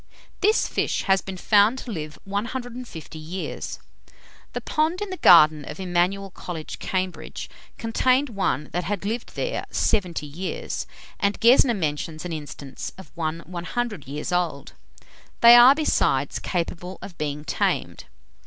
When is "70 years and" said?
9.69-11.39